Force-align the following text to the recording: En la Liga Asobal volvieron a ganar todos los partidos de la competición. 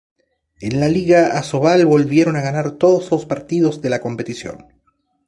En 0.61 0.79
la 0.79 0.87
Liga 0.89 1.37
Asobal 1.37 1.85
volvieron 1.85 2.35
a 2.35 2.41
ganar 2.41 2.71
todos 2.71 3.11
los 3.11 3.27
partidos 3.27 3.83
de 3.83 3.89
la 3.91 3.99
competición. 4.01 4.65